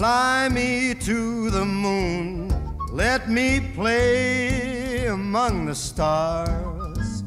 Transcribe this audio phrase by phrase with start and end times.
[0.00, 2.48] Fly me to the moon,
[2.90, 7.22] let me play among the stars,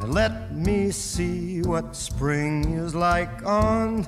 [0.00, 4.04] and let me see what spring is like on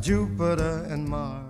[0.00, 1.42] Jupiter and Mars.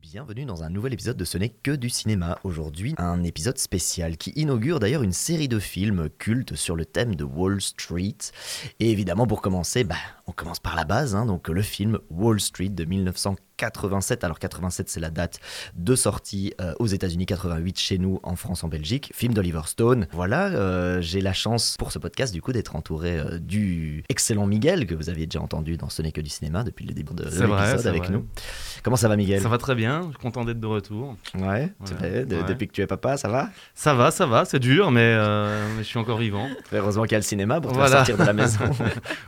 [0.00, 2.38] Bienvenue dans un nouvel épisode de Ce n'est que du cinéma.
[2.44, 7.16] Aujourd'hui, un épisode spécial qui inaugure d'ailleurs une série de films cultes sur le thème
[7.16, 8.16] de Wall Street.
[8.78, 9.96] Et évidemment, pour commencer, bah,
[10.28, 13.45] on commence par la base, hein, donc le film Wall Street de 1940.
[13.56, 14.24] 87.
[14.24, 15.40] Alors 87, c'est la date
[15.74, 19.10] de sortie euh, aux États-Unis, 88 chez nous, en France, en Belgique.
[19.14, 20.06] Film d'Oliver Stone.
[20.12, 24.46] Voilà, euh, j'ai la chance pour ce podcast du coup d'être entouré euh, du excellent
[24.46, 27.14] Miguel que vous aviez déjà entendu dans Ce n'est que du cinéma depuis le début
[27.14, 28.26] de l'épisode avec nous.
[28.82, 29.40] Comment ça va, Miguel?
[29.40, 30.02] Ça va très bien.
[30.02, 31.16] Je suis content d'être de retour.
[31.38, 31.72] Ouais.
[32.26, 33.50] Depuis que tu es papa, ça va?
[33.74, 34.44] Ça va, ça va.
[34.44, 35.14] C'est dur, mais,
[35.78, 36.48] je suis encore vivant.
[36.72, 38.64] Heureusement qu'il y a le cinéma pour te sortir de la maison.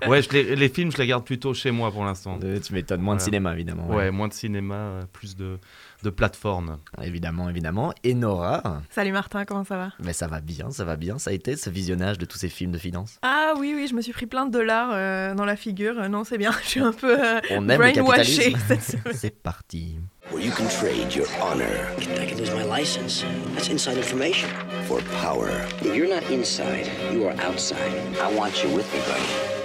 [0.07, 2.39] ouais, les, films, je les garde plutôt chez moi pour l'instant.
[2.39, 3.89] tu m'étonnes moins de cinéma, évidemment.
[3.89, 5.59] ouais moins de cinéma, euh, plus de,
[6.03, 6.79] de plateformes.
[7.03, 7.95] Évidemment, évidemment.
[8.03, 9.93] Et Nora Salut Martin, comment ça va?
[10.01, 11.19] Mais ça va bien, ça va bien.
[11.19, 13.95] Ça a été ce visionnage de tous ces films de finance Ah oui, oui, je
[13.95, 15.99] me suis pris plein de dollars euh, dans la figure.
[15.99, 17.81] Euh, non, c'est bien, je suis un peu euh, On aime
[19.13, 19.97] C'est parti.
[20.31, 21.71] Where you can trade your honor.
[22.21, 23.25] I can lose my license.
[23.55, 24.49] That's inside information.
[24.87, 25.49] For power.
[25.81, 27.79] If you're not inside, you are outside.
[28.21, 29.59] I want you with me, buddy.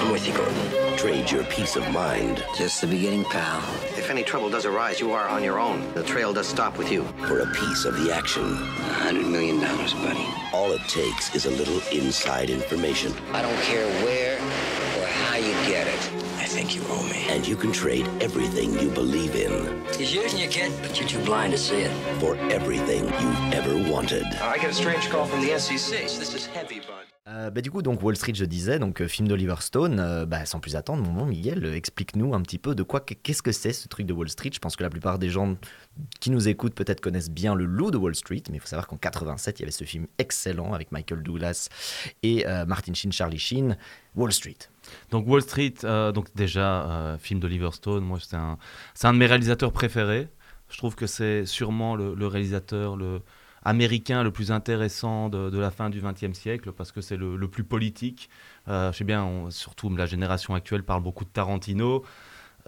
[0.00, 0.85] I'm with you, Gordon.
[0.96, 2.42] Trade your peace of mind.
[2.56, 3.60] Just the beginning, pal.
[3.98, 5.92] If any trouble does arise, you are on your own.
[5.92, 7.04] The trail does stop with you.
[7.26, 8.44] For a piece of the action.
[8.44, 10.26] A hundred million dollars, buddy.
[10.54, 13.12] All it takes is a little inside information.
[13.32, 16.10] I don't care where or how you get it.
[16.38, 17.26] I think you owe me.
[17.28, 19.84] And you can trade everything you believe in.
[19.98, 22.20] He's using you, kid, but you're too blind to see it.
[22.20, 24.24] For everything you've ever wanted.
[24.24, 27.05] Uh, I get a strange call from the SEC, so this is heavy, bud.
[27.28, 29.98] Euh, bah, du coup, donc Wall Street, je disais, donc euh, film d'Oliver Stone.
[29.98, 33.42] Euh, bah, sans plus attendre, mon bon Miguel, explique-nous un petit peu de quoi, qu'est-ce
[33.42, 34.50] que c'est ce truc de Wall Street.
[34.52, 35.56] Je pense que la plupart des gens
[36.20, 38.86] qui nous écoutent peut-être connaissent bien le loup de Wall Street, mais il faut savoir
[38.86, 41.68] qu'en 87, il y avait ce film excellent avec Michael Douglas
[42.22, 43.76] et Martin Sheen, Charlie Sheen,
[44.14, 44.58] Wall Street.
[45.10, 45.74] Donc Wall Street,
[46.14, 48.04] donc déjà film d'Oliver Stone.
[48.04, 48.58] Moi, c'est un,
[49.02, 50.28] un de mes réalisateurs préférés.
[50.68, 53.22] Je trouve que c'est sûrement le, le réalisateur le
[53.66, 57.64] américain le plus intéressant de, la fin du XXe siècle parce que c'est le, plus
[57.64, 58.30] politique.
[58.68, 62.04] Euh, je sais bien, surtout la génération actuelle parle beaucoup de Tarantino.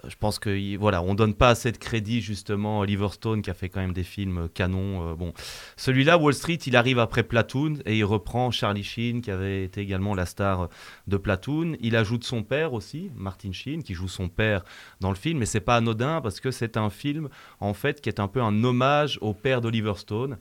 [0.03, 3.41] Euh, je pense que voilà, on donne pas assez de crédit justement à Oliver Stone
[3.41, 5.11] qui a fait quand même des films canons.
[5.11, 5.33] Euh, bon,
[5.77, 9.81] celui-là, Wall Street, il arrive après Platoon et il reprend Charlie Sheen qui avait été
[9.81, 10.67] également la star
[11.07, 11.77] de Platoon.
[11.79, 14.63] Il ajoute son père aussi, Martin Sheen, qui joue son père
[14.99, 15.39] dans le film.
[15.39, 17.29] Mais c'est pas anodin parce que c'est un film
[17.61, 20.37] en fait qui est un peu un hommage au père d'Oliver Stone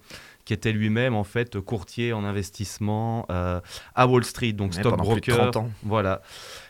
[0.48, 3.60] qui était lui-même en fait courtier en investissement euh,
[3.94, 5.50] à Wall Street, donc stockbroker.
[5.82, 6.22] Voilà.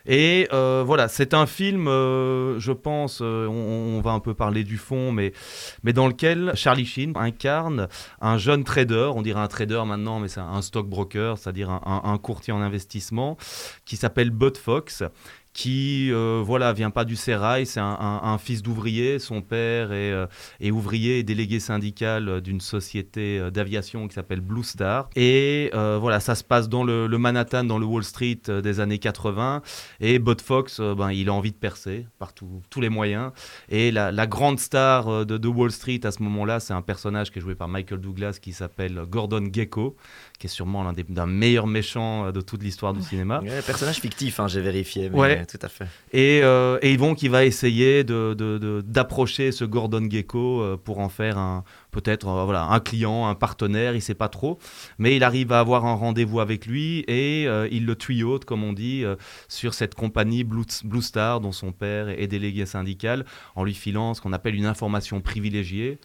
[0.04, 4.78] Et euh, voilà, c'est un film, euh, je pense, on, va un peu parler du
[4.78, 5.32] fond, mais,
[5.84, 7.86] mais dans lequel Charlie Sheen incarne
[8.20, 12.18] un jeune trader, on dirait un trader maintenant, mais c'est un stockbroker, c'est-à-dire un, un,
[12.18, 13.36] courtier en investissement,
[13.84, 15.04] qui s'appelle Bud Fox
[15.58, 20.26] qui euh, voilà vient pas du sérail, c'est un, fils d'ouvrier, son père est, euh,
[20.70, 25.10] ouvrier et délégué syndical euh, d'une société d'aviation qui s'appelle Blue Star.
[25.16, 29.62] Et voilà, ça se passe dans le, Manhattan, dans le Wall Street des années 80.
[29.98, 33.32] Et Bud Fox, ben, il a envie de percer par tous les moyens.
[33.68, 37.40] Et la, grande star de, de, Wall Street à ce moment-là, c'est un personnage qui
[37.40, 39.96] est joué par Michael Douglas qui s'appelle Gordon Gecko
[40.38, 43.42] qui est sûrement l'un des meilleurs méchants euh, de toute l'histoire du cinéma.
[43.66, 45.10] personnage fictif, hein, j'ai vérifié.
[45.10, 45.44] ouais.
[45.48, 45.86] Tout à fait.
[46.12, 50.98] Et, euh, et Yvon qui va essayer d'approcher de, de, ce Gordon Gecko euh, pour
[50.98, 54.58] en faire un, peut-être euh, voilà, un client, un partenaire, il sait pas trop,
[54.98, 58.62] mais il arrive à avoir un rendez-vous avec lui et euh, il le tuyaute, comme
[58.62, 59.04] on dit,
[59.48, 60.64] sur cette compagnie Blue,
[61.00, 65.22] Star dont son père est délégué syndical, en lui filant ce qu'on appelle une information
[65.22, 65.98] privilégiée.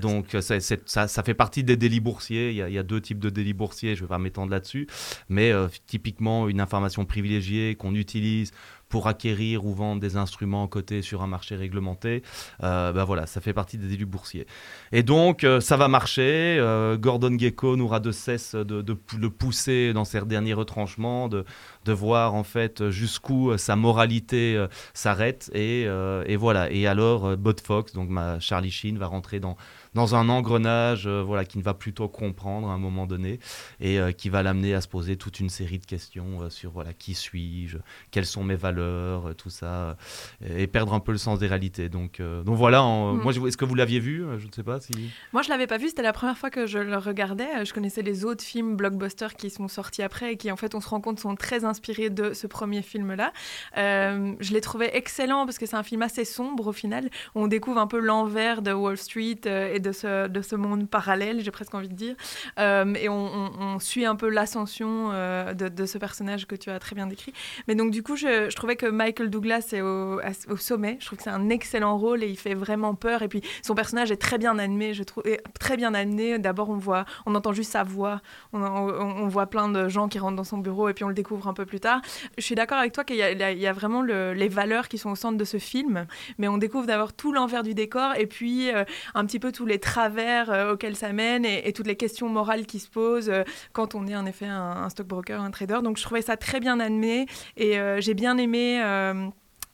[0.00, 2.50] donc ça, ça, fait partie des délits boursiers.
[2.50, 4.18] Il y, a, il y a deux types de délits boursiers, je ne vais pas
[4.18, 4.88] m'étendre là-dessus,
[5.28, 5.52] mais
[5.86, 8.50] typiquement une information privilégiée qu'on utilise
[8.94, 12.22] pour acquérir ou vendre des instruments cotés sur un marché réglementé.
[12.62, 14.46] Euh, ben voilà, ça fait partie des délits boursiers.
[14.92, 16.58] Et donc, euh, ça va marcher.
[16.60, 21.44] Euh, Gordon Gecko n'aura de cesse de, le pousser dans ses derniers retranchements, de,
[21.84, 25.50] de voir en fait jusqu'où sa moralité s'arrête.
[25.54, 26.70] Et, et, voilà.
[26.70, 29.56] Et alors, Bud Fox, donc ma Charlie Sheen, va rentrer dans
[29.94, 33.38] dans un engrenage euh, voilà, qui ne va plutôt comprendre à un moment donné
[33.80, 36.72] et euh, qui va l'amener à se poser toute une série de questions euh, sur
[36.72, 37.78] voilà, qui suis-je,
[38.10, 39.96] quelles sont mes valeurs tout ça,
[40.44, 41.88] et perdre un peu le sens des réalités.
[41.88, 43.20] Donc, donc voilà, mm.
[43.22, 44.92] moi, est-ce que vous l'aviez vu Je ne sais pas si.
[45.32, 45.88] Moi, je l'avais pas vu.
[45.88, 47.64] C'était la première fois que je le regardais.
[47.64, 50.80] Je connaissais les autres films blockbusters qui sont sortis après et qui, en fait, on
[50.80, 53.32] se rend compte, sont très inspirés de ce premier film-là.
[53.76, 57.10] je l'ai trouvé excellent parce que c'est un film assez sombre au final.
[57.34, 61.40] On découvre un peu l'envers de Wall Street et de ce, de ce monde parallèle,
[61.40, 62.14] j'ai presque envie de dire.
[62.58, 67.32] et on, suit un peu l'ascension de, ce personnage que tu as très bien décrit.
[67.66, 70.20] Mais donc, du coup, je, trouvais que Michael Douglas est au,
[70.56, 70.96] sommet.
[71.00, 73.22] Je trouve que c'est un excellent rôle et il fait vraiment peur.
[73.22, 75.24] Et puis, son personnage est très bien animé, je trouve,
[75.58, 76.38] très bien amené.
[76.38, 78.20] D'abord, on voit, on entend juste sa voix.
[78.52, 81.48] On, voit plein de gens qui rentrent dans son bureau et puis on le découvre
[81.48, 82.00] un peu plus tard.
[82.38, 85.16] Je suis d'accord avec toi qu'il y, y, a vraiment les valeurs qui sont au
[85.16, 86.06] centre de ce film,
[86.38, 88.84] mais on découvre d'abord tout l'envers du décor et puis euh,
[89.14, 92.66] un petit peu tous les travers euh, auxquels ça mène et, toutes les questions morales
[92.66, 95.78] qui se posent euh, quand on est en effet un, stockbroker, un trader.
[95.82, 97.26] Donc, je trouvais ça très bien amené
[97.56, 98.80] et j'ai bien aimé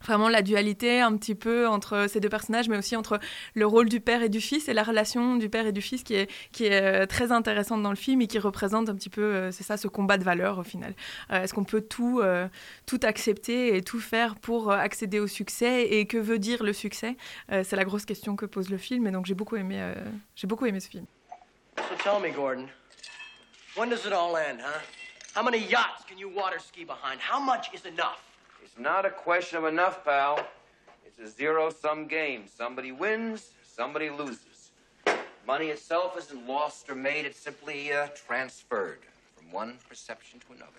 [0.02, 3.19] vraiment la dualité un petit peu entre ces deux personnages, mais aussi entre
[3.55, 6.02] le rôle du père et du fils et la relation du père et du fils
[6.02, 9.11] qui est, qui est euh, très intéressante dans le film et qui représente un petit
[9.11, 10.94] peu, euh, c'est ça, ce combat de valeurs au final.
[11.31, 12.23] Euh, est-ce qu'on peut tout,
[12.87, 17.17] tout accepter et tout faire pour accéder au succès et que veut dire le succès?
[17.49, 19.94] C'est la grosse question que pose le film et donc j'ai beaucoup aimé,
[20.37, 21.06] j'ai beaucoup aimé ce film.
[21.76, 22.69] So tell me, Gordon,
[23.76, 24.81] when does it all end, huh?
[25.35, 27.20] How many yachts can you water behind?
[27.20, 28.30] How much is enough?
[28.71, 30.47] It's not a question of enough, pal.
[31.05, 32.45] It's a zero-sum game.
[32.47, 34.71] Somebody wins, somebody loses.
[35.45, 39.01] Money itself isn't lost or made, it's simply uh, transferred
[39.37, 40.71] from one perception to another.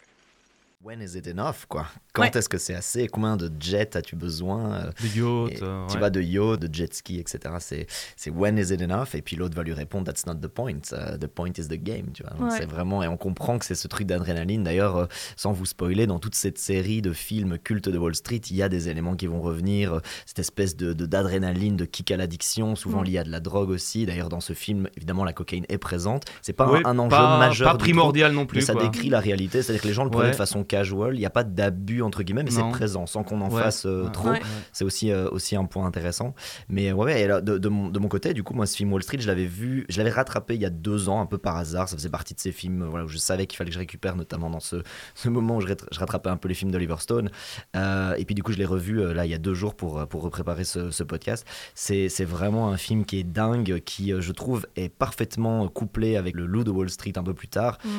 [0.84, 1.86] When is it enough, quoi?
[2.12, 3.08] Quand est-ce que c'est assez?
[3.08, 4.74] Combien de jets as-tu besoin?
[4.74, 5.62] Euh, De yachts.
[5.62, 7.86] Euh, tu vas de yachts, de jet ski, etc.
[8.16, 9.14] C'est when is it enough?
[9.14, 10.82] Et puis l'autre va lui répondre That's not the point.
[10.92, 12.08] Uh, the point is the game.
[12.14, 14.64] Tu vois C'est vraiment et on comprend que c'est ce truc d'adrénaline.
[14.64, 15.06] D'ailleurs, euh,
[15.36, 18.64] sans vous spoiler, dans toute cette série de films cultes de Wall Street, il y
[18.64, 20.02] a des éléments qui vont revenir.
[20.26, 24.08] Cette espèce de d'adrénaline, de, kick à l'addiction, souvent lié à de la drogue aussi.
[24.08, 26.26] D'ailleurs, dans ce film, évidemment, la cocaïne est présente.
[26.42, 28.58] C'est pas un, enjeu majeur, pas primordial non plus.
[28.58, 31.20] Mais ça décrit la réalité, c'est-à-dire que les gens le prenaient de façon casual, il
[31.20, 34.32] n'y a pas d'abus entre guillemets, mais c'est présent sans qu'on en fasse euh, trop.
[34.72, 36.34] C'est aussi, euh, aussi un point intéressant.
[36.70, 39.18] Mais ouais, de, de, mon, de, mon, côté, du coup, moi, ce film Wall Street,
[39.20, 41.90] je l'avais vu, je l'avais rattrapé il y a deux ans, un peu par hasard.
[41.90, 44.16] Ça faisait partie de ces films voilà, où je savais qu'il fallait que je récupère,
[44.16, 44.78] notamment dans ce,
[45.14, 47.30] ce moment où je, je, rattrapais un peu les films d'Oliver Stone.
[47.76, 50.08] Euh, et puis, du coup, je l'ai revu là il y a deux jours pour,
[50.08, 51.46] pour repréparer ce, ce podcast.
[51.76, 56.46] C'est vraiment un film qui est dingue, qui, je trouve, est parfaitement couplé avec le
[56.46, 57.78] loup de Wall Street un peu plus tard.
[57.84, 57.90] Mm.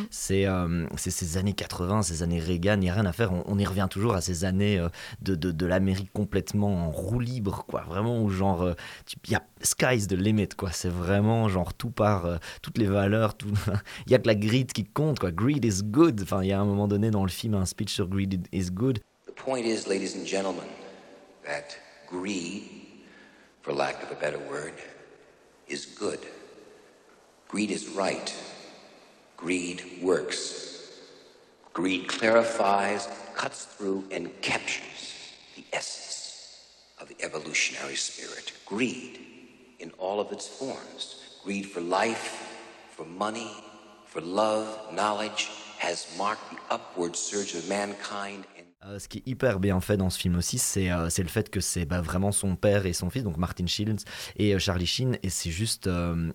[0.96, 3.32] C'est ces années 80, ces années Il n'y a rien à faire.
[3.46, 4.88] On, y revient toujours à ces années euh,
[5.20, 7.82] de, de, l'Amérique complètement en roue libre, quoi.
[7.88, 8.74] Vraiment, où genre,
[9.26, 10.70] il y a sky's the limit, quoi.
[10.72, 13.36] C'est vraiment genre tout par euh, toutes les valeurs.
[14.06, 15.30] Il y a que la greed qui compte, quoi.
[15.30, 16.20] Greed is good.
[16.22, 18.70] Enfin, il y a un moment donné dans le film un speech sur greed is
[18.70, 19.00] good.
[19.26, 20.68] The point is, ladies and gentlemen,
[21.44, 21.76] that
[22.08, 22.64] greed,
[23.62, 24.74] for lack of a better word,
[25.68, 26.20] is good.
[27.48, 28.32] Greed is right.
[29.36, 30.71] Greed works.
[31.72, 36.68] Greed clarifies, cuts through, and captures the essence
[37.00, 38.52] of the evolutionary spirit.
[38.66, 39.20] Greed
[39.78, 41.16] in all of its forms.
[41.42, 42.56] Greed for life,
[42.90, 43.50] for money,
[44.06, 48.44] for love, knowledge, has marked the upward surge of mankind
[48.88, 51.50] Euh, ce qui est hyper bien fait dans ce film aussi, c'est euh, le fait
[51.50, 54.02] que c'est bah, vraiment son père et son fils, donc Martin Shields
[54.36, 55.88] et euh, Charlie Sheen, et c'est juste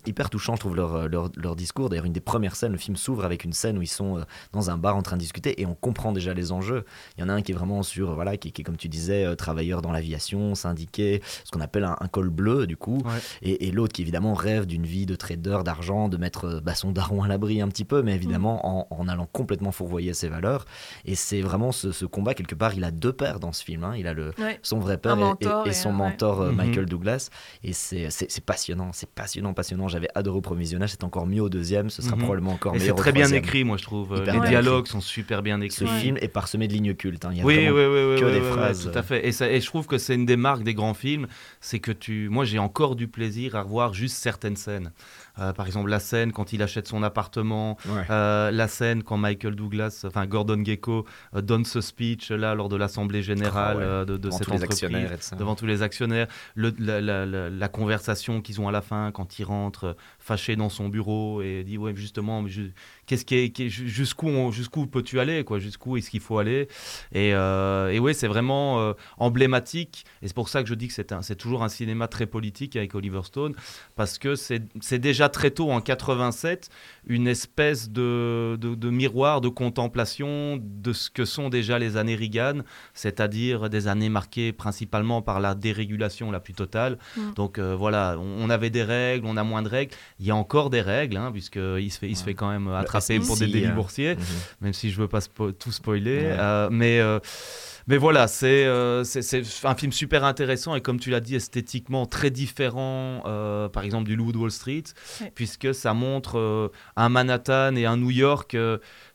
[0.05, 1.89] hyper touchant, je trouve, leur, leur, leur discours.
[1.89, 4.23] D'ailleurs, une des premières scènes, le film s'ouvre avec une scène où ils sont
[4.53, 6.85] dans un bar en train de discuter et on comprend déjà les enjeux.
[7.17, 8.87] Il y en a un qui est vraiment sur, voilà, qui, qui est, comme tu
[8.87, 13.01] disais, travailleur dans l'aviation, syndiqué, ce qu'on appelle un, col bleu, du coup,
[13.41, 16.91] et, et l'autre qui évidemment rêve d'une vie de trader, d'argent, de mettre bah, son
[16.91, 20.65] daron à l'abri un petit peu, mais évidemment en, en, allant complètement fourvoyer ses valeurs.
[21.05, 23.83] Et c'est vraiment ce, ce combat quelque part, il a deux pères dans ce film.
[23.83, 23.95] Hein.
[23.97, 25.17] Il a le, son vrai père
[25.65, 26.55] et, son mentor euh, mhm.
[26.55, 27.29] Michael Douglas.
[27.63, 29.87] Et c'est passionnant, c'est passionnant, passionnant.
[29.87, 32.23] J'avais adoré au premier visionnage, c'est encore mieux au deuxième, ce sera mhm.
[32.23, 32.95] probablement encore et meilleur.
[32.95, 34.23] C'est très bien écrit, moi je trouve.
[34.23, 35.77] Les dialogues sont super bien écrits.
[35.77, 37.25] Ce film est parsemé de lignes cultes.
[37.25, 37.29] Hein.
[37.33, 38.89] Il y a oui, oui, oui, que des phrases.
[38.91, 39.27] tout à fait.
[39.27, 41.27] Et, ça, et je trouve que c'est une des marques des grands films,
[41.59, 44.91] c'est que tu, moi j'ai encore du plaisir à revoir juste certaines scènes.
[45.39, 47.77] Euh, par exemple, la scène quand il achète son appartement,
[48.09, 52.69] euh, la scène quand Michael Douglas, enfin Gordon Gecko, euh, donne ce speech là lors
[52.69, 56.71] de l'assemblée générale ah de, cette entreprise, devant tous les actionnaires, le,
[57.49, 61.63] la, conversation qu'ils ont à la fin quand il rentre fâché dans son bureau et
[61.63, 62.43] dit ouais justement
[63.05, 65.59] qu'est-ce qui jusqu'où jusqu'où peux-tu aller quoi?
[65.59, 66.67] Jusqu'où est-ce qu'il faut aller?
[67.13, 70.05] Et, euh, et ouais c'est vraiment euh, emblématique.
[70.21, 72.95] Et c'est pour ça que je dis que c'est toujours un cinéma très politique avec
[72.95, 73.53] Oliver Stone
[73.95, 76.69] parce que c'est déjà très tôt en 87
[77.07, 82.61] une espèce de, de, miroir de contemplation de ce que sont déjà les années Reagan,
[82.93, 86.97] c'est-à-dire des années marquées principalement par la dérégulation la plus totale.
[87.15, 87.33] Mm.
[87.35, 89.93] Donc voilà, on, avait des règles, on a moins de règles.
[90.19, 92.65] Il y a encore des règles, hein, puisqu'il se, fait, il se fait quand même
[92.65, 94.23] bah, attraper pour des délits boursiers, mhm.
[94.61, 96.35] même si je veux pas tout spoiler.
[96.71, 97.01] mais
[97.87, 102.29] mais voilà, euh, c'est un film super intéressant et comme tu l'as dit, esthétiquement très
[102.29, 104.83] différent, euh, par exemple, du Loup de Wall Street,
[105.35, 108.57] puisque ça montre euh, un Manhattan et un New York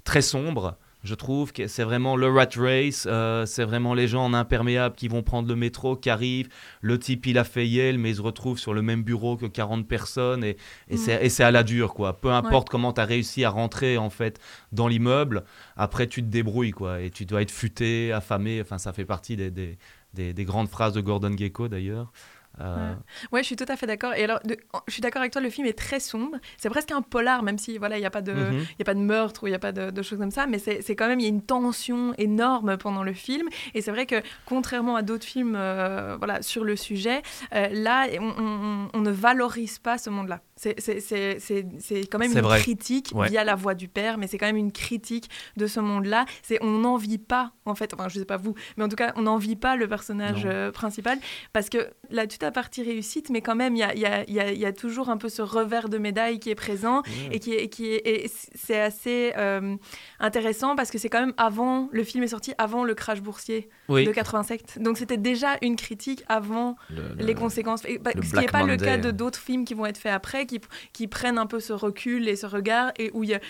[0.05, 0.79] très sombre.
[1.03, 4.95] Je trouve que c'est vraiment le rat race, euh, c'est vraiment les gens en imperméable
[4.95, 6.49] qui vont prendre le métro, qui arrivent.
[6.81, 9.47] Le type, il a fait Yale, mais il se retrouve sur le même bureau que
[9.47, 10.57] 40 personnes et,
[10.89, 11.29] et mm.
[11.29, 12.21] c'est à la dure, quoi.
[12.21, 14.39] Peu importe comment tu as réussi à rentrer, en fait,
[14.71, 15.45] dans l'immeuble,
[15.77, 17.01] après, tu te débrouilles, quoi.
[17.01, 18.61] Et tu dois être futé, affamé.
[18.61, 19.77] Enfin, ça fait partie des, des,
[20.15, 22.13] des grandes phrases de Gordon Gecko, d'ailleurs.
[22.61, 22.95] Euh,
[23.33, 23.43] ouais.
[23.43, 24.15] je suis tout à fait d'accord.
[24.15, 24.41] Et alors,
[24.87, 26.37] je suis d'accord avec toi, le film est très sombre.
[26.59, 28.65] C'est presque un polar, même si voilà, il n'y a pas de, mhm.
[28.81, 30.97] a pas de meurtre ou il n'y a pas de, choses comme ça, mais c'est
[30.97, 33.49] quand même il y a une tension énorme pendant le film.
[33.75, 34.17] Et c'est vrai que
[34.47, 37.23] contrairement à d'autres films, euh, voilà, sur le sujet,
[37.55, 40.41] euh, là, on, ne valorise pas ce monde-là.
[40.63, 44.73] C'est quand même une critique via la voix du père, mais c'est quand même une
[44.73, 46.27] critique de ce monde-là.
[46.43, 47.95] C'est on n'en vit pas en fait.
[47.95, 50.47] Enfin, je sais pas vous, mais en tout cas, on n'en vit pas le personnage
[50.73, 51.19] principal
[51.53, 54.53] parce que là, tu à partie réussite, mais quand même, il y a, y, a,
[54.53, 57.33] y a, toujours un peu ce revers de médaille qui est présent mmh.
[57.33, 59.77] et qui est, qui est, c'est assez euh,
[60.19, 63.69] intéressant parce que c'est quand même avant, le film est sorti avant le crash boursier
[63.89, 64.79] de 87.
[64.81, 66.77] Donc c'était déjà une critique avant
[67.19, 67.83] les conséquences.
[68.01, 70.47] Bah, ce qui n'est pas le cas de d'autres films qui vont être faits après,
[70.53, 73.41] qui, qui prennent un peu ce recul et ce regard et où il y a,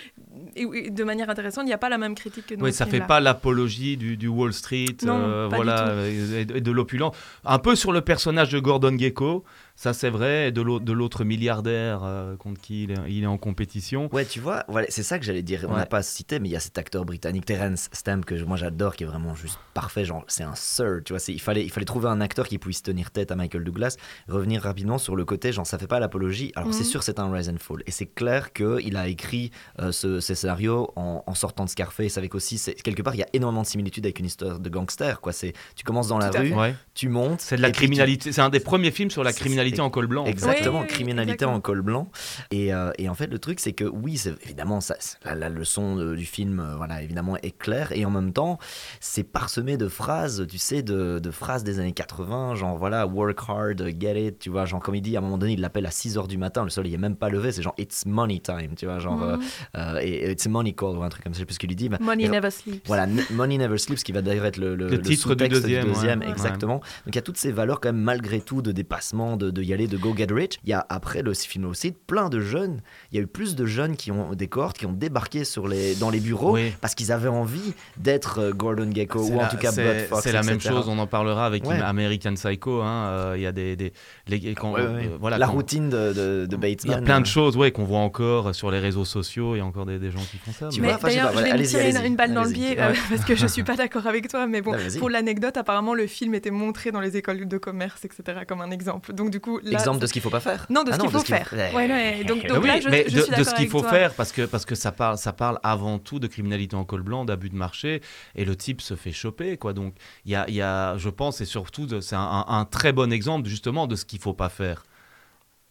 [0.55, 2.85] et de manière intéressante, il n'y a pas la même critique que dans Oui, ça
[2.85, 7.13] ne fait pas l'apologie du, du, Wall Street, euh, voilà, et, de l'opulent.
[7.45, 9.43] Un peu sur le personnage de Gordon Gecko
[9.75, 10.51] ça, c'est vrai.
[10.51, 14.07] De l'autre milliardaire euh, contre qui il est, en compétition.
[14.13, 15.65] Ouais, tu vois, voilà, c'est ça que j'allais dire.
[15.67, 18.55] On n'a pas cité, mais il y a cet acteur britannique, Terence Stamp, que moi
[18.55, 20.05] j'adore, qui est vraiment juste parfait.
[20.05, 21.21] Genre, c'est un sir, tu vois.
[21.27, 23.97] Il fallait, il fallait trouver un acteur qui puisse tenir tête à Michael Douglas.
[24.27, 26.51] Revenir rapidement sur le côté, genre, ça fait pas l'apologie.
[26.55, 26.89] Alors, c'est mhm.
[26.89, 27.81] sûr, c'est un Rise and Fall.
[27.87, 32.35] Et c'est clair qu'il a écrit euh, ce, ces scénarios en, sortant de Scarface, avec
[32.35, 35.33] aussi, quelque part, il y a énormément de similitudes avec une histoire de gangster, quoi.
[35.33, 36.53] Tu commences dans la rue,
[36.93, 37.41] tu montes.
[37.41, 38.31] C'est de la criminalité.
[38.31, 40.25] C'est un des premiers films sur la criminalité en col blanc.
[40.25, 42.09] Exactement, criminalité en col blanc.
[42.51, 46.13] Et, euh, et, en fait, le truc, c'est que oui, c'est évidemment, ça, la, leçon
[46.13, 47.91] du film, euh, voilà, évidemment, est claire.
[47.91, 48.59] Et en même temps,
[48.99, 53.39] c'est parsemé de phrases, tu sais, de, de, phrases des années 80, genre voilà, work
[53.47, 55.85] hard, get it, tu vois, genre comme il dit, à un moment donné, il l'appelle
[55.85, 58.39] à 6 h du matin, le soleil est même pas levé, c'est genre it's money
[58.39, 59.41] time, tu vois, genre, mhm.
[59.77, 61.69] euh, et it's money call ou un truc comme ça, je sais plus ce qu'il
[61.69, 61.89] lui dit.
[61.99, 62.87] money never sleeps.
[62.87, 66.21] Voilà, money never sleeps, qui va d'ailleurs être le, le, titre du deuxième.
[66.23, 66.75] exactement.
[67.05, 69.63] Donc il y a toutes ces valeurs quand même, malgré tout, de dépassement, de, de
[69.63, 72.39] y aller de Go Get Rich, il y a après le film aussi plein de
[72.39, 72.81] jeunes.
[73.11, 75.67] Il y a eu plus de jeunes qui ont des cohortes qui ont débarqué sur
[75.67, 79.57] les, dans les bureaux parce qu'ils avaient envie d'être euh, Gordon Gecko ou en tout
[79.57, 80.23] cas Bud Fox.
[80.23, 82.81] C'est la même chose, on en parlera avec American Psycho.
[82.81, 83.75] Hein, euh, il y a des.
[83.75, 83.93] des
[84.27, 86.83] les, euh, voilà, la routine de, de, Bates.
[86.85, 89.55] Il y a plein de choses ouais, qu'on voit encore sur les réseaux sociaux.
[89.55, 90.69] Il y a encore des, des gens qui font ça.
[90.79, 93.63] Mais, d'ailleurs, je vais me tirer une, balle dans le pied parce que je suis
[93.63, 94.47] pas d'accord avec toi.
[94.47, 98.41] Mais bon, pour l'anecdote, apparemment, le film était montré dans les écoles de commerce, etc.,
[98.47, 99.13] comme un exemple.
[99.13, 99.59] Donc, du coup.
[99.59, 101.53] exemple de ce qu'il faut pas faire Non, de ce ah qu'il faut faire.
[101.75, 105.17] Ouais, Donc, oui, mais de, ce qu'il faut faire, parce que, parce que ça, parle,
[105.17, 108.01] ça parle avant tout de criminalité en col blanc, d'abus de marché,
[108.35, 109.57] et le type se fait choper.
[109.57, 109.73] Quoi.
[109.73, 109.93] Donc,
[110.25, 113.47] il y a, y a, je pense, et surtout, c'est un, un, très bon exemple
[113.47, 114.83] justement de ce qu'il faut pas faire.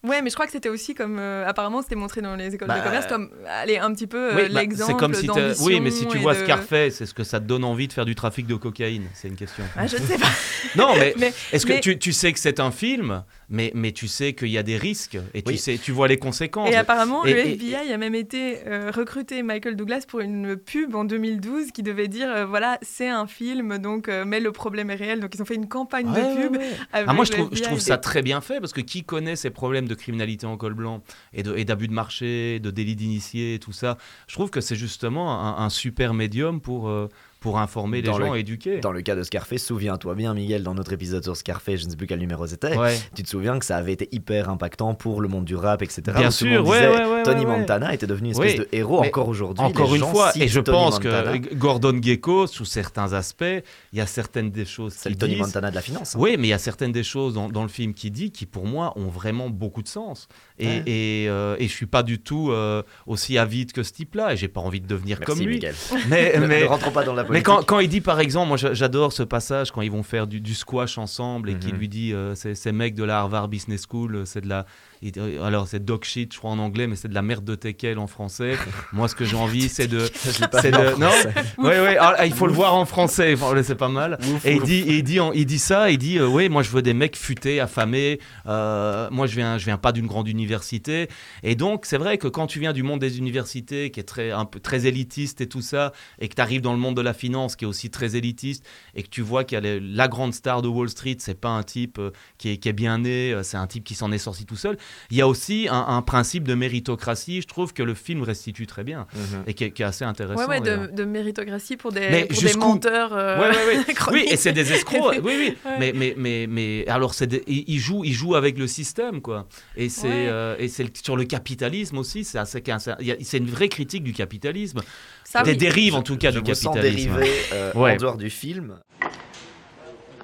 [0.05, 2.67] Ouais, mais je crois que c'était aussi comme euh, apparemment c'était montré dans les écoles
[2.67, 5.31] de bah, commerce comme allez un petit peu euh, bah, l'exemple c'est comme si
[5.61, 8.17] oui, mais si tu vois Scarface, est-ce que ça te donne envie de faire du
[8.17, 9.63] trafic de cocaïne C'est une question.
[9.77, 10.27] Ah, je ne sais pas.
[10.77, 14.33] non, mais, est-ce que tu, tu, sais que c'est un film, mais, mais tu sais
[14.33, 16.71] qu'il y a des risques et tu sais, tu vois les conséquences.
[16.73, 21.05] Et apparemment, le FBI a même été euh, recruté Michael Douglas pour une pub en
[21.05, 25.35] 2012 qui devait dire voilà c'est un film donc mais le problème est réel donc
[25.35, 26.61] ils ont fait une campagne de pub.
[26.93, 29.51] ah, moi je trouve, je trouve ça très bien fait parce que qui connaît ces
[29.51, 33.99] problèmes de criminalité en col blanc et d'abus de, marché, de délit d'initié, tout ça.
[34.27, 37.09] Je trouve que c'est justement un, super médium pour, euh,
[37.43, 38.79] pour informer les gens, éduquer.
[38.79, 41.91] Dans le cas de Scarface, souviens-toi bien, Miguel, dans notre épisode sur Scarface, je ne
[41.91, 42.77] sais plus quel numéro c'était,
[43.15, 46.03] tu te souviens que ça avait été hyper impactant pour le monde du rap, etc.
[46.17, 49.65] Bien sûr, ouais, Tony Montana était devenu une espèce de héros encore aujourd'hui.
[49.65, 53.45] Encore une fois, et je pense que Gordon Gecko, sous certains aspects,
[53.93, 54.95] il y a certaines des choses.
[54.97, 56.15] C'est le Tony Montana de la finance.
[56.15, 56.19] Hein.
[56.21, 58.47] Oui, mais il y a certaines des choses dans, dans, le film qui dit qui,
[58.47, 60.29] pour moi, ont vraiment beaucoup de sens.
[60.59, 64.33] Et, et, euh, et je suis pas du tout euh, aussi avide que ce type-là,
[64.33, 65.55] et j'ai pas envie de devenir comme lui.
[65.55, 65.75] Miguel.
[66.09, 66.63] Mais, mais...
[66.63, 69.23] ne rentrons pas dans la Mais quand, quand, il dit, par exemple, moi j'adore ce
[69.23, 71.79] passage quand ils vont faire du, du squash ensemble et qu'il mhm.
[71.79, 74.67] lui dit, euh, ces mecs de la Harvard Business School, c'est de la
[75.17, 77.57] euh, alors c'est dog shit, je crois en anglais, mais c'est de la merde de
[77.57, 78.57] teckel en français.
[78.93, 81.11] Moi, ce que j'ai envie, c'est de, c'est de, non,
[81.59, 81.97] ouais, ouais.
[81.99, 83.35] Ah, il faut le voir en français.
[83.65, 84.19] c'est pas mal.
[84.45, 85.91] et il dit, il dit, il dit ça.
[85.91, 88.21] Il dit, euh, oui, moi, je veux des mecs futés, affamés.
[88.47, 91.09] Euh, moi, je viens, je viens pas d'une grande université.
[91.43, 94.31] Et donc, c'est vrai que quand tu viens du monde des universités, qui est très,
[94.31, 97.03] un peu très élitiste et tout ça, et que tu arrives dans le monde de
[97.03, 100.07] la finance, qui est aussi très élitiste, et que tu vois qu'il y a la
[100.07, 102.01] grande star de Wall Street, c'est pas un type
[102.39, 104.77] qui est, qui est bien né, c'est un type qui s'en est sorti tout seul
[105.11, 108.85] il y a aussi un, principe de méritocratie, je trouve que le film restitue très
[108.85, 109.43] bien mhm.
[109.47, 110.49] et qui est, assez intéressant.
[110.49, 113.13] Ouais, ouais de, méritocratie pour des, pour des menteurs.
[113.13, 115.19] Euh, ouais, ouais, oui, et c'est des escrocs.
[115.23, 115.57] oui, oui.
[115.79, 117.15] Mais, mais, mais, mais alors,
[117.47, 119.47] il, joue, il joue avec le système, quoi.
[119.77, 122.25] Et c'est euh, et c'est sur le capitalisme aussi.
[122.25, 124.81] C'est une vraie critique du capitalisme.
[125.25, 126.81] Ça, des dérives, en tout cas, du capitalisme.
[126.81, 128.79] dérivé euh, en dehors du film.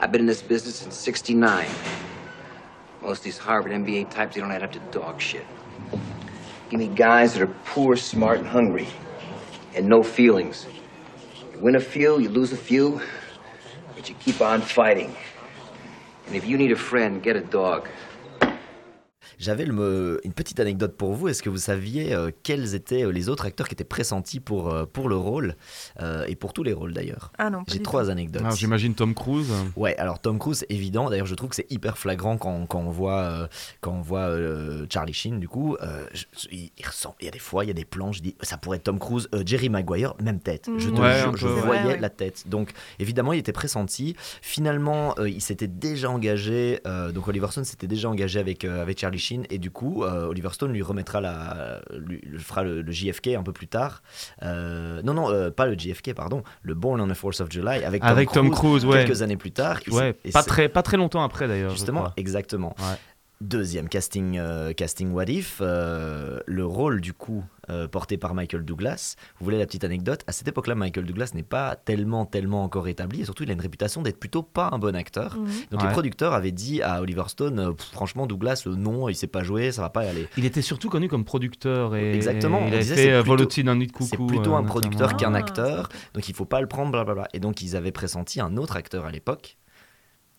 [0.00, 2.07] I've been in this business since 69.
[3.08, 5.46] Most of these Harvard MBA types, they don't add up to dog shit.
[6.68, 8.86] Give me guys that are poor, smart, and hungry,
[9.74, 10.66] and no feelings.
[11.54, 13.00] You win a few, you lose a few,
[13.96, 15.16] but you keep on fighting.
[16.26, 17.88] And if you need a friend, get a dog.
[19.38, 21.28] J'avais une petite anecdote pour vous.
[21.28, 24.68] Est-ce que vous saviez euh, quels étaient euh, les autres acteurs qui étaient pressentis pour,
[24.68, 25.54] euh, pour le rôle
[26.26, 27.32] Et pour tous les rôles d'ailleurs?
[27.38, 27.62] Ah non.
[27.68, 28.42] J'ai trois anecdotes.
[28.56, 29.52] J'imagine Tom Cruise.
[29.76, 31.08] Ouais, alors Tom Cruise, évident.
[31.08, 33.48] D'ailleurs, je trouve que c'est hyper flagrant quand, quand on voit,
[33.80, 34.34] quand on voit
[34.90, 35.76] Charlie Sheen, du coup.
[36.50, 38.56] il, ressemble, il y a des fois, il y a des plans, je dis, ça
[38.56, 40.68] pourrait être Tom Cruise, Jerry Maguire, même tête.
[40.78, 42.48] Je te jure, je voyais la tête.
[42.48, 44.16] Donc, évidemment, il était pressenti.
[44.42, 46.80] Finalement, il s'était déjà engagé.
[47.14, 50.50] donc, Oliver Stone s'était déjà engagé avec, avec Charlie Sheen et du coup, euh, Oliver
[50.52, 54.02] Stone lui remettra la, lui, fera le, JFK un peu plus tard.
[54.42, 57.84] Euh, non, non, euh, pas le JFK, pardon, le Born on the Force of July
[57.84, 59.80] avec Tom avec Cruise, Tom Cruise quelques années plus tard.
[59.90, 61.70] Ouais, pas, très, pas très longtemps après d'ailleurs.
[61.70, 62.74] Justement, exactement.
[63.40, 64.40] Deuxième casting,
[64.76, 69.16] casting What If, le rôle du coup euh, porté par Michael Douglas.
[69.38, 72.88] Vous voulez la petite anecdote À cette époque-là, Michael Douglas n'est pas tellement, tellement encore
[72.88, 75.36] établi, et surtout, il a une réputation d'être plutôt pas un bon acteur.
[75.36, 75.48] Mhm.
[75.72, 79.26] Donc les producteurs avaient dit à Oliver Stone, euh, franchement, Douglas, euh, non, il sait
[79.26, 80.28] pas jouer, ça va pas y aller.
[80.38, 81.94] Il était surtout connu comme producteur.
[81.94, 82.62] Et Exactement.
[82.66, 84.08] Il a fait Volotine d'un nuit de coucou.
[84.08, 85.38] C'est plutôt un producteur qu'un ah.
[85.38, 87.28] acteur, donc il faut pas le prendre, blablabla.
[87.34, 89.58] Et donc ils avaient pressenti un autre acteur à l'époque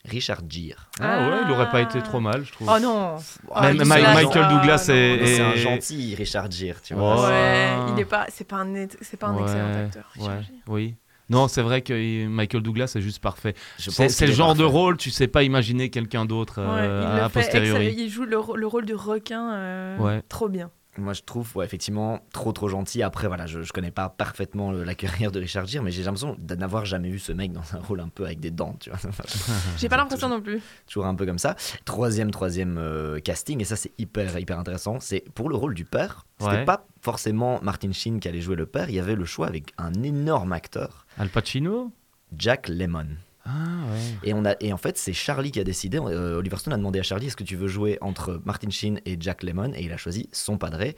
[0.05, 0.89] Richard Gere.
[0.99, 2.71] Ah ouais, il aurait pas été trop mal, je trouve.
[2.73, 3.17] Oh non
[3.53, 7.27] ah, Michael Douglas est, C'est un gentil Richard Gere, tu vois.
[7.27, 10.11] Ouais, il est pas, c'est pas un, c'est pas un excellent acteur.
[10.19, 10.95] Ouais, oui.
[11.29, 13.53] Non, c'est vrai que Michael Douglas est juste parfait.
[13.77, 17.93] C'est le genre de rôle, tu sais pas imaginer quelqu'un d'autre euh, a posteriori.
[17.97, 20.71] Il joue le, rôle du requin euh, trop bien.
[20.97, 23.03] Moi, je trouve, ouais, effectivement, trop trop gentil.
[23.03, 26.35] Après, voilà, je, je connais pas parfaitement la carrière de Richard Gere, mais j'ai l'impression
[26.37, 28.89] de n'avoir jamais vu ce mec dans un rôle un peu avec des dents, tu
[28.89, 28.99] vois.
[29.77, 30.61] j'ai pas l'impression non plus.
[30.87, 31.55] Toujours un peu comme ça.
[31.85, 34.99] Troisième, troisième euh, casting, et ça c'est hyper hyper intéressant.
[34.99, 36.25] C'est pour le rôle du père.
[36.39, 38.89] C'était pas forcément Martin Sheen qui allait jouer le père.
[38.89, 41.05] Il y avait le choix avec un énorme acteur.
[41.17, 41.91] Al Pacino?
[42.35, 43.07] Jack Lemmon.
[43.49, 43.85] Ah,
[44.23, 45.97] et, on a, et en fait, c'est Charlie qui a décidé.
[45.97, 49.01] Euh, Oliver Stone a demandé à Charlie est-ce que tu veux jouer entre Martin Sheen
[49.05, 49.73] et Jack Lemmon?
[49.73, 50.95] Et il a choisi son padré.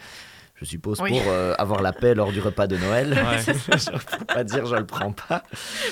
[0.61, 3.09] Je suppose pour euh, avoir la paix lors du repas de Noël.
[3.45, 5.43] je ne peux pas dire je le prends pas.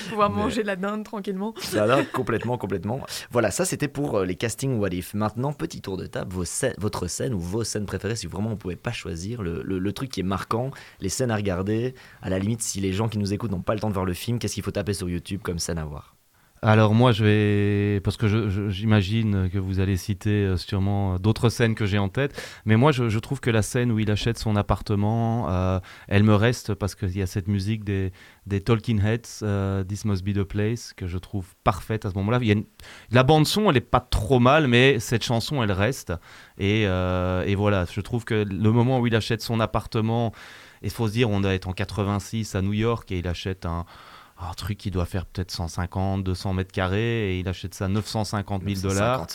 [0.08, 1.54] Pouvoir manger la dinde tranquillement.
[2.12, 3.00] complètement, complètement.
[3.32, 5.14] Voilà, ça c'était pour euh, les castings What If.
[5.14, 6.44] Maintenant, petit tour de table, vos
[6.78, 9.92] votre scène ou vos scènes préférées, si vraiment on ne pouvait pas choisir, le, le,
[9.92, 10.70] truc qui est marquant,
[11.00, 13.74] les scènes à regarder, à la limite, si les gens qui nous écoutent n'ont pas
[13.74, 15.84] le temps de voir le film, qu'est-ce qu'il faut taper sur YouTube comme scène à
[15.84, 16.14] voir?
[16.62, 21.74] Alors moi je vais parce que j'imagine que vous allez citer euh, sûrement d'autres scènes
[21.74, 24.56] que j'ai en tête, mais moi je, trouve que la scène où il achète son
[24.56, 28.12] appartement, euh, elle me reste parce qu'il y a cette musique des,
[28.46, 32.14] des Talking Heads, euh, This Must Be the Place, que je trouve parfaite à ce
[32.16, 32.40] moment-là.
[33.10, 36.12] La bande son elle est pas trop mal, mais cette chanson elle reste
[36.58, 40.32] et, et voilà, je trouve que le moment où il achète son appartement,
[40.82, 43.64] il faut se dire on doit être en 86 à New York et il achète
[43.64, 43.86] un
[44.48, 48.62] un truc qui doit faire peut-être 150, 200 mètres carrés et il achète ça 950
[48.66, 49.26] 000 dollars.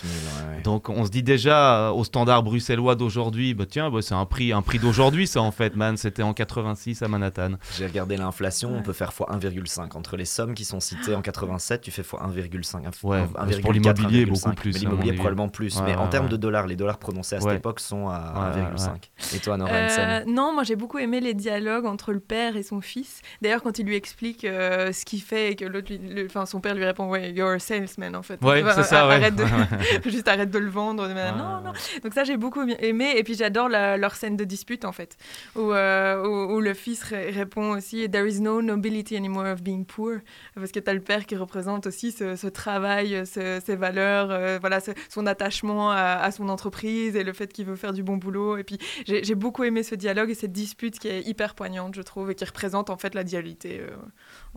[0.64, 4.26] Donc on se dit déjà euh, au standard bruxellois d'aujourd'hui, bah tiens, bah, c'est un
[4.26, 5.98] prix, un prix d'aujourd'hui ça en fait, man.
[5.98, 7.54] C'était en 86 à Manhattan.
[7.78, 11.22] J'ai regardé l'inflation, on peut faire x 1,5 entre les sommes qui sont citées en
[11.22, 13.04] 87, tu fais x 1,5.
[13.04, 13.24] Ouais,
[13.62, 14.78] pour l'immobilier beaucoup plus.
[14.80, 18.10] l'immobilier probablement plus, mais en termes de dollars, les dollars prononcés à cette époque sont
[18.10, 19.36] à 1,5.
[19.36, 22.64] Et toi, Nora euh, Non, moi j'ai beaucoup aimé les dialogues entre le père et
[22.64, 23.22] son fils.
[23.42, 25.92] D'ailleurs, quand il lui explique euh, ce qu'il fait et que l'autre,
[26.26, 28.42] enfin, son père lui répond Ouais, you're a salesman en fait.
[28.42, 29.16] Ouais, c'est ça, ouais.
[29.16, 29.46] Arrête de,
[30.10, 31.08] juste arrête de le vendre.
[31.08, 31.74] non, non.
[32.04, 33.14] Donc, ça, j'ai beaucoup aimé.
[33.16, 35.18] Et puis, j'adore leur scène de dispute en fait,
[35.56, 40.18] où, où, le fils répond aussi There is no nobility anymore of being poor.
[40.56, 44.80] Parce que tu as le père qui représente aussi ce, travail, ses valeurs, voilà,
[45.10, 48.58] son attachement à, son entreprise et le fait qu'il veut faire du bon boulot.
[48.58, 52.02] Et puis, j'ai beaucoup aimé ce dialogue et cette dispute qui est hyper poignante, je
[52.02, 53.90] trouve, et qui représente en fait la dualité euh,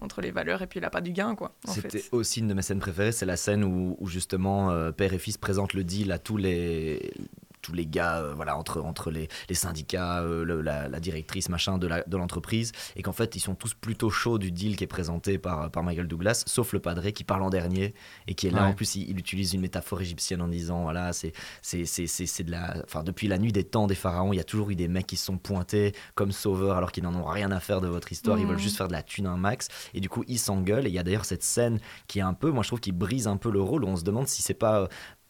[0.01, 1.55] entre les valeurs et puis pas du gain, quoi.
[1.65, 5.19] C'était aussi une de mes scènes préférées, c'est la scène où, justement euh, père et
[5.19, 7.13] fils présentent le deal à tous les
[7.63, 12.17] tous les gars, euh, voilà, entre, entre les, les syndicats, euh, la, directrice, machin, de
[12.17, 15.71] l'entreprise, et qu'en fait, ils sont tous plutôt chauds du deal qui est présenté par,
[15.71, 17.95] par Michael Douglas, sauf le padré qui parle en dernier,
[18.27, 21.33] et qui est là, en plus, il, utilise une métaphore égyptienne en disant, voilà, c'est
[21.73, 22.83] de la...
[22.85, 25.07] Enfin, depuis la nuit des temps des pharaons, il y a toujours eu des mecs
[25.07, 28.13] qui se sont pointés comme sauveurs alors qu'ils n'en ont rien à faire de votre
[28.13, 28.61] histoire, ils veulent mmh.
[28.61, 30.99] juste faire de la thune un max, et du coup, ils s'engueulent, et il y
[30.99, 33.51] a d'ailleurs cette scène qui est un peu, moi je trouve, qui brise un peu
[33.51, 34.87] le rôle, où on se demande si c'est pas euh,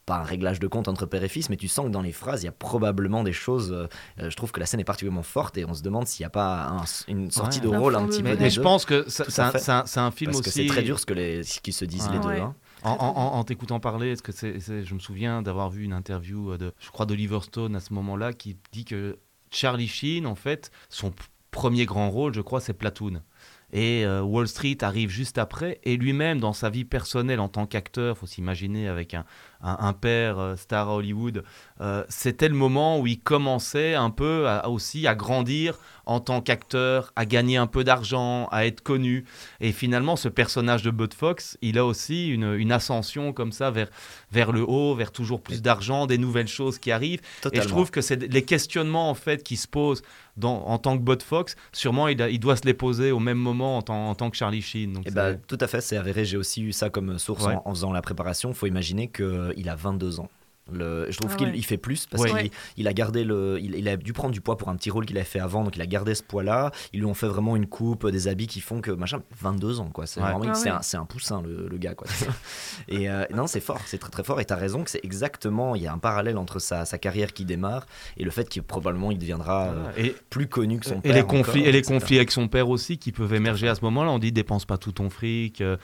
[0.08, 2.12] pas un réglage de compte entre père et fils, mais tu sens que dans les
[2.12, 3.72] phrases, il y a probablement des choses.
[3.72, 3.86] Euh,
[4.20, 6.26] euh, je trouve que la scène est particulièrement forte et on se demande s'il n'y
[6.26, 8.34] a pas une sortie de rôle un petit peu.
[8.38, 10.42] Mais je pense que c'est un, film Parce aussi.
[10.42, 12.30] que c'est très dur ce que les, ce qui se disent les deux.
[12.30, 12.54] Hein.
[12.82, 16.90] En, t'écoutant parler, est-ce que c'est, je me souviens d'avoir vu une interview de, je
[16.90, 19.18] crois, d'Oliver Stone à ce moment-là, qui dit que
[19.50, 21.12] Charlie Sheen, en fait, son
[21.50, 23.22] premier grand rôle, je crois, c'est Platoon.
[23.72, 25.80] Et euh, Wall Street arrive juste après.
[25.84, 29.24] Et lui-même, dans sa vie personnelle en tant qu'acteur, faut s'imaginer avec un,
[29.60, 31.44] un, père euh, star à Hollywood,
[31.80, 37.12] euh, c'était le moment où il commençait un peu aussi à grandir en tant qu'acteur,
[37.16, 39.26] à gagner un peu d'argent, à être connu.
[39.60, 43.88] Et finalement, ce personnage de Bud Fox, il a aussi une, ascension comme ça vers,
[44.32, 47.20] vers le haut, vers toujours plus d'argent, des nouvelles choses qui arrivent.
[47.52, 50.02] Et je trouve que c'est les questionnements en fait qui se posent
[50.36, 53.38] dans, en tant que Bud Fox, sûrement il, il, doit se les poser au même
[53.38, 54.92] moment en tant, en tant que Charlie Sheen.
[54.92, 56.24] Donc et eh ben, tout à fait, c'est avéré.
[56.24, 58.50] J'ai aussi eu ça comme source en, en, faisant la préparation.
[58.50, 60.28] Il faut imaginer que il a 22 ans
[60.72, 64.32] je trouve ah qu'il fait plus parce qu'il a gardé le, il, a dû prendre
[64.32, 66.22] du poids pour un petit rôle qu'il a fait avant, donc il a gardé ce
[66.22, 66.70] poids-là.
[66.92, 69.90] Ils lui ont fait vraiment une coupe, des habits qui font que machin, 22 ans
[69.90, 70.06] quoi.
[70.06, 72.06] C'est vraiment, ah c'est un, poussin le, gars quoi.
[72.88, 74.40] et euh, non, c'est fort, c'est très très fort.
[74.40, 77.32] Et t'as raison que c'est exactement, il y a un parallèle entre sa, sa, carrière
[77.32, 81.12] qui démarre et le fait qu'il probablement il deviendra euh, plus connu que son père.
[81.12, 83.82] Et les conflits, et les conflits avec son père aussi qui peuvent émerger à ce
[83.82, 84.10] moment-là.
[84.10, 85.76] On dit dépense pas tout ton fric, euh,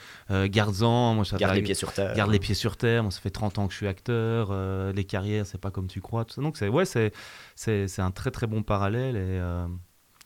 [0.47, 1.15] garde-en.
[1.15, 2.13] Moi, ça garde les pieds sur terre.
[2.15, 3.03] Garde les pieds sur terre.
[3.03, 4.49] Moi, ça fait 30 ans que je suis acteur.
[4.75, 6.25] Euh, les carrières, c'est pas comme tu crois.
[6.25, 6.41] Tout ça.
[6.41, 7.11] Donc, c'est ouais, c'est,
[7.55, 9.67] c'est, un très très bon parallèle euh,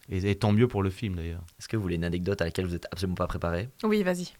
[0.09, 1.43] et, et, tant mieux pour le film d'ailleurs.
[1.59, 3.69] Est-ce que vous voulez une anecdote à laquelle vous n'êtes absolument pas préparé?
[3.83, 4.33] Oui, vas-y.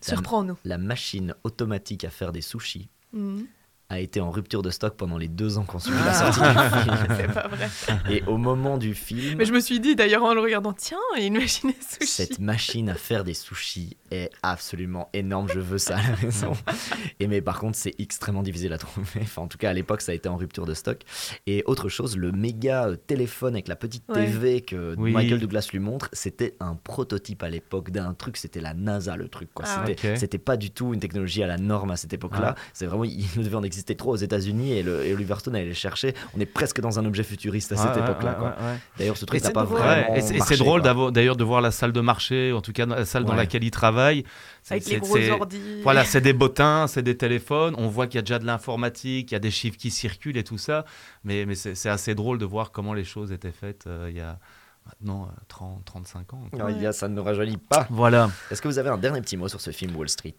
[0.00, 0.58] Surprends-nous.
[0.64, 2.90] La machine automatique à faire des sushis.
[3.12, 3.46] Mhm
[3.90, 6.46] a été en rupture de stock pendant les deux ans qu'on suit la sortie du
[6.82, 7.16] film.
[7.16, 7.68] C'est pas vrai.
[8.10, 9.36] Et au moment du film.
[9.36, 11.70] Mais je me suis dit d'ailleurs en le regardant, tiens, il y a une machine
[11.70, 12.10] à sushis.
[12.10, 15.48] Cette machine à faire des sushis est absolument énorme.
[15.52, 16.52] Je veux ça à la maison.
[17.20, 19.20] Et mais par contre, c'est extrêmement difficile à trouver.
[19.20, 21.00] Enfin, en tout cas, à l'époque, ça a été en rupture de stock.
[21.46, 25.78] Et autre chose, le méga euh, téléphone avec la petite TV que Michael Douglas lui
[25.78, 28.38] montre, c'était un prototype à l'époque d'un truc.
[28.38, 29.50] C'était la NASA, le truc.
[29.52, 29.66] Quoi.
[29.68, 29.84] Ah
[30.16, 32.54] c'était, pas du tout une technologie à la norme à cette époque-là.
[32.56, 32.60] Ah.
[32.72, 35.56] C'est vraiment, il ne devait en exister existait trop aux États-Unis et, le, Oliver Stone
[35.56, 36.14] allait les chercher.
[36.36, 38.56] On est presque dans un objet futuriste à cette époque-là.
[38.98, 40.14] d'ailleurs, ce truc n'a pas vraiment.
[40.14, 43.24] Et c'est drôle d'ailleurs de voir la salle de marché, en tout cas la salle
[43.24, 44.24] dans laquelle il travaille.
[44.70, 45.60] Avec les gros ordi.
[45.82, 47.74] Voilà, c'est des bottins, c'est des téléphones.
[47.76, 50.38] On voit qu'il y a déjà de l'informatique, il y a des chiffres qui circulent
[50.38, 50.84] et tout ça.
[51.24, 54.20] Mais, mais c'est assez drôle de voir comment les choses étaient faites euh, il y
[54.20, 54.38] a
[54.86, 56.42] maintenant 30, 35 ans.
[56.52, 57.86] il ça ne nous rajeunit pas.
[57.90, 58.30] Voilà.
[58.50, 60.34] Est-ce que vous avez un dernier petit mot sur ce film Wall Street?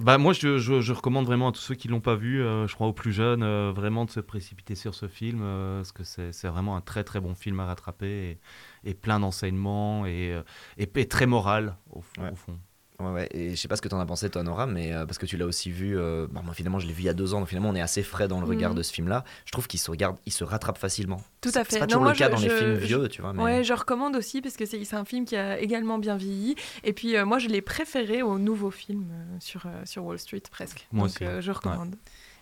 [0.00, 2.74] Bah, moi, je, je, recommande vraiment à tous ceux qui l'ont pas vu, euh, je
[2.74, 6.02] crois aux plus jeunes, euh, vraiment de se précipiter sur ce film, euh, parce que
[6.04, 8.38] c'est vraiment un très très bon film à rattraper,
[8.84, 10.40] et, et plein d'enseignements, et,
[10.78, 12.58] et, très moral au, au fond.
[13.00, 13.28] Ouais, ouais.
[13.32, 15.26] Et je sais pas ce que tu en as pensé, toi, Nora, mais parce que
[15.26, 15.96] tu l'as aussi vu.
[15.96, 17.80] Bon, moi, finalement, je l'ai vu il y a deux ans, donc finalement, on est
[17.80, 18.78] assez frais dans le regard mhm.
[18.78, 19.24] de ce film-là.
[19.44, 21.22] Je trouve qu'il se regarde, il se rattrape facilement.
[21.40, 21.72] Tout à fait.
[21.72, 23.32] C'est pas toujours le cas dans les films vieux, tu vois.
[23.32, 23.42] Mais...
[23.42, 26.54] Ouais, je recommande aussi parce que c'est un film qui a également bien vieilli.
[26.84, 29.06] Et puis, moi, je l'ai préféré au nouveau film
[29.40, 30.86] sur, sur Wall Street, presque.
[30.92, 31.24] Moi donc, aussi.
[31.40, 31.96] je recommande.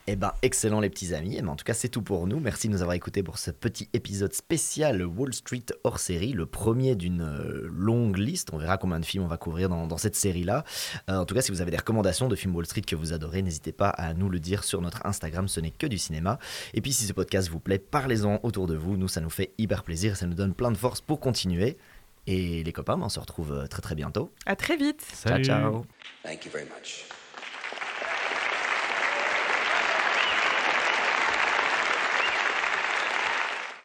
[0.06, 1.36] Eh ben, excellent les petits amis.
[1.38, 2.40] Eh ben, en tout cas, c'est tout pour nous.
[2.40, 6.46] Merci de nous avoir écoutés pour ce petit épisode spécial Wall Street hors série, le
[6.46, 8.50] premier d'une euh, longue liste.
[8.52, 10.64] On verra combien de films on va couvrir dans, cette série-là.
[11.08, 13.12] Euh, en tout cas, si vous avez des recommandations de films Wall Street que vous
[13.12, 15.48] adorez, n'hésitez pas à nous le dire sur notre Instagram.
[15.48, 16.38] Ce n'est que du cinéma.
[16.74, 18.96] Et puis, si ce podcast vous plaît, parlez-en autour de vous.
[18.96, 20.16] Nous, ça nous fait hyper plaisir.
[20.16, 21.76] Ça nous donne plein de force pour continuer.
[22.26, 24.32] Et les copains, ben, on se retrouve euh, très très bientôt.
[24.46, 25.02] À très vite.
[25.02, 25.44] Salut.
[25.44, 25.86] Ciao, ciao.
[26.22, 27.04] Thank you very much.